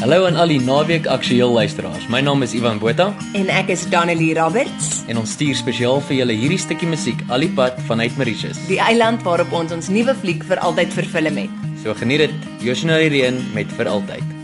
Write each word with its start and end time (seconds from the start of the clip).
Hallo 0.00 0.26
aan 0.28 0.36
al 0.36 0.50
die 0.52 0.60
naweek 0.60 1.06
aktueel 1.08 1.50
luisteraars. 1.56 2.04
My 2.12 2.20
naam 2.20 2.42
is 2.44 2.52
Ivan 2.54 2.78
Botha 2.78 3.08
En 3.38 3.48
ek 3.48 3.70
is 3.72 3.86
Danelie 3.90 4.34
Roberts, 4.36 5.02
en 5.08 5.18
ons 5.22 5.32
stuur 5.32 5.56
spesiaal 5.56 6.02
vir 6.08 6.18
julle 6.20 6.36
hierdie 6.36 6.60
stukkie 6.60 6.88
musiek 6.90 7.22
al 7.32 7.46
die 7.46 7.50
pad 7.56 7.78
vanuit 7.88 8.14
Mauritius. 8.20 8.60
die 8.68 8.80
eiland 8.82 9.24
waarop 9.24 9.52
ons 9.56 9.72
ons 9.72 9.88
nuwe 9.88 10.14
fliek 10.20 10.44
vir 10.44 10.60
altyd 10.60 10.92
vervilm 10.92 11.40
het. 11.46 11.50
So 11.82 11.94
geniet 11.94 12.26
dit. 12.26 12.34
Joshua 12.66 12.98
Reën 13.08 13.40
met 13.54 13.72
vir 13.78 13.88
altyd. 13.88 14.34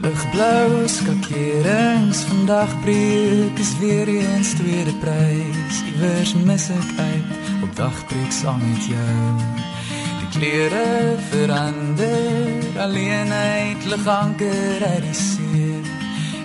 Ligblou 0.00 0.86
skakerings 0.88 2.22
vandag 2.30 2.72
breek 2.84 3.58
is 3.60 3.74
weer 3.82 4.08
eens 4.08 4.54
tweede 4.56 4.94
prys. 5.02 5.82
Iewers 5.92 6.32
mis 6.48 6.70
ek 6.72 6.94
uit 6.96 7.64
op 7.66 7.74
dagbreek 7.76 8.32
saam 8.32 8.62
met 8.64 8.86
jou. 8.88 9.20
Die 10.20 10.30
klere 10.38 11.18
verander, 11.30 12.09
alleenheid 12.80 13.84
lig 13.84 14.06
anker 14.06 14.84
uit 14.92 15.02
die 15.04 15.14
see 15.14 15.80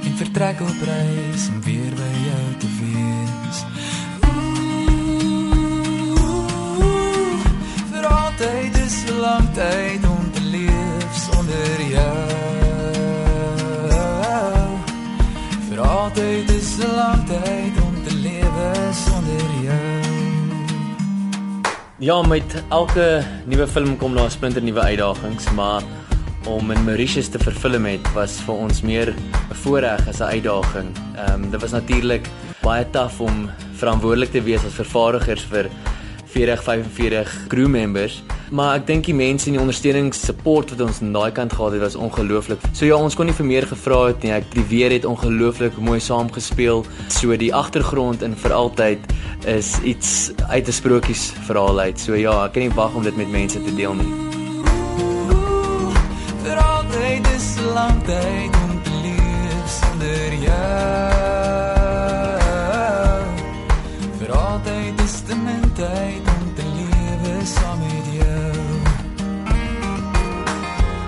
en 0.03 0.15
vertrek 0.19 0.59
op 0.61 0.81
reis 0.87 1.47
om 1.53 1.61
weer 1.63 1.93
by 1.95 2.11
jou 2.25 2.47
te 2.59 2.69
wees. 2.79 3.59
Ooh, 4.27 4.65
Vir 7.91 8.05
altyd 8.09 8.77
is 8.83 8.97
'n 9.07 9.19
lang 9.19 9.47
tyd 9.53 10.03
om 10.15 10.31
te 10.35 10.41
leef 10.55 11.11
sonder 11.25 11.79
jou. 11.95 12.17
Vir 15.69 15.79
altyd 15.79 16.49
is 16.49 16.77
'n 16.79 16.95
lang 16.95 17.21
tyd 17.27 17.75
om 17.87 17.95
te 18.03 18.13
lewe 18.27 18.67
sonder 19.05 19.47
jou. 19.63 20.03
Ja, 21.97 22.21
met 22.21 22.63
elke 22.69 23.23
nuwe 23.45 23.67
film 23.67 23.97
kom 23.97 24.15
daar 24.15 24.31
splinter 24.31 24.61
nuwe 24.61 24.81
uitdagings, 24.81 25.51
maar 25.51 25.81
om 26.45 26.71
in 26.71 26.83
Mauritius 26.83 27.29
te 27.29 27.39
vervilm 27.39 27.85
het 27.89 28.13
was 28.13 28.37
vir 28.45 28.55
ons 28.55 28.81
meer 28.81 29.09
'n 29.13 29.55
voorreg 29.63 30.07
as 30.07 30.19
'n 30.19 30.31
uitdaging. 30.35 30.89
Ehm 31.17 31.43
um, 31.43 31.51
dit 31.51 31.61
was 31.61 31.71
natuurlik 31.71 32.29
baie 32.61 32.89
taaf 32.89 33.19
om 33.19 33.49
verantwoordelik 33.73 34.31
te 34.31 34.41
wees 34.41 34.65
as 34.65 34.73
vervaardigers 34.73 35.43
vir 35.43 35.69
40 36.35 36.63
45 36.63 37.47
crew 37.47 37.67
members, 37.67 38.23
maar 38.51 38.75
ek 38.75 38.87
dink 38.87 39.05
die 39.05 39.15
mense 39.15 39.47
en 39.47 39.55
die 39.55 39.61
ondersteuningssupport 39.61 40.73
wat 40.73 40.81
ons 40.81 41.01
aan 41.01 41.13
daai 41.15 41.31
kant 41.31 41.53
gehad 41.53 41.71
het 41.71 41.81
was 41.81 41.95
ongelooflik. 41.95 42.59
So 42.73 42.85
ja, 42.85 42.95
ons 42.95 43.15
kon 43.15 43.25
nie 43.25 43.37
vir 43.37 43.45
meer 43.45 43.67
gevra 43.67 44.07
het 44.07 44.23
nie. 44.23 44.33
Ek 44.35 44.51
die 44.51 44.67
weer 44.67 44.91
het 44.91 45.05
ongelooflik 45.05 45.77
mooi 45.77 45.99
saamgespeel. 45.99 46.85
So 47.07 47.35
die 47.39 47.53
agtergrond 47.53 48.21
en 48.21 48.35
vir 48.35 48.53
altyd 48.53 48.99
is 49.47 49.79
iets 49.83 50.31
uit 50.49 50.67
'n 50.67 50.71
sprokiesverhaal 50.71 51.79
uit. 51.79 51.99
So 51.99 52.15
ja, 52.15 52.45
ek 52.45 52.53
kan 52.53 52.63
nie 52.63 52.75
wag 52.75 52.95
om 52.95 53.03
dit 53.03 53.15
met 53.17 53.31
mense 53.31 53.63
te 53.63 53.75
deel 53.75 53.93
nie. 53.93 54.34
Vir 56.45 56.59
altyd 56.61 57.25
is 57.33 57.57
'n 57.57 57.73
lang 57.73 57.97
tyd 58.05 58.53
om 58.63 58.73
te 58.85 58.93
leef 59.03 59.65
sonder 59.65 60.33
jou. 60.47 60.85
Vir 64.19 64.31
altyd 64.31 65.01
is 65.01 65.15
te 65.25 65.35
min 65.35 65.65
tyd 65.73 66.21
om 66.35 66.45
te 66.53 66.65
lewe 66.77 67.45
saam 67.45 67.79
met 67.81 68.07
jou. 68.21 68.53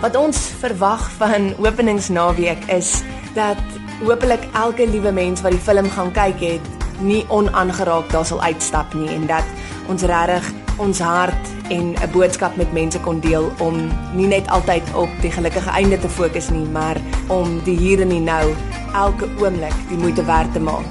Wat 0.02 0.16
ons 0.16 0.38
verwag 0.60 1.12
van 1.22 1.54
openingsnaweek 1.58 2.66
is 2.66 3.04
dat 3.34 3.62
hopelik 4.02 4.48
elke 4.54 4.90
liewe 4.90 5.12
mens 5.12 5.42
wat 5.42 5.52
die 5.52 5.62
film 5.70 5.90
gaan 5.90 6.12
kyk 6.12 6.40
het, 6.40 6.66
nie 7.00 7.26
onaangeraak 7.30 8.10
daar 8.10 8.26
sal 8.26 8.42
uitstap 8.42 8.94
nie 8.94 9.10
en 9.10 9.28
dat 9.28 9.46
ons 9.88 10.02
regtig 10.02 10.67
ons 10.78 11.00
hart 11.00 11.48
en 11.70 11.94
'n 11.94 12.12
boodskap 12.12 12.56
met 12.56 12.74
mense 12.74 13.00
kon 13.00 13.20
deel 13.20 13.52
om 13.60 13.76
nie 14.14 14.28
net 14.28 14.48
altyd 14.48 14.84
op 14.94 15.10
die 15.22 15.32
gelukkige 15.32 15.70
einde 15.70 16.00
te 16.00 16.10
fokus 16.10 16.50
nie, 16.50 16.66
maar 16.66 16.98
om 17.28 17.62
die 17.64 17.78
hier 17.78 18.02
en 18.02 18.10
die 18.10 18.20
nou 18.20 18.56
elke 18.94 19.28
oomblik 19.40 19.76
die 19.90 19.98
moeite 19.98 20.26
werd 20.26 20.54
te 20.54 20.60
maak. 20.60 20.90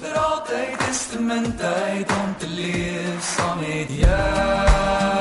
Vir 0.00 0.14
altyd 0.14 0.88
is 0.90 1.06
te 1.06 1.20
min 1.20 1.56
tyd 1.56 2.10
om 2.10 2.34
te 2.38 2.46
leef 2.48 3.36
saam 3.36 3.58
met 3.58 3.88
jou. 3.88 5.11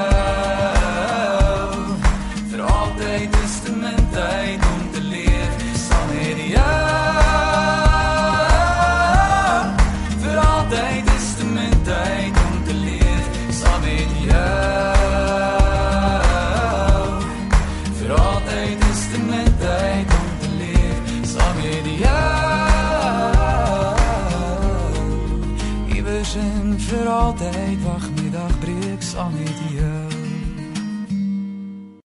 Altyd 10.71 11.05
is 11.15 11.35
te 11.35 11.45
min 11.45 11.83
tyd 11.83 12.35
om 12.47 12.63
te 12.63 12.73
leef 12.73 13.25
saam 13.51 13.81
met 13.81 14.11
jou. 14.23 15.01
Vir 17.99 18.11
altyd 18.15 18.79
is 18.91 19.01
te 19.11 19.19
min 19.19 19.51
tyd 19.59 20.07
om 20.19 20.29
te 20.39 20.49
leef 20.61 21.01
saam 21.33 21.55
met 21.59 21.85
jou. 22.03 22.25
Iewers 25.97 26.35
en 26.39 26.79
vir 26.87 27.07
altyd 27.17 27.83
wag 27.83 28.07
middag 28.21 28.59
breek 28.63 29.01
saam 29.03 29.33
met 29.35 29.59
jou. 29.75 30.40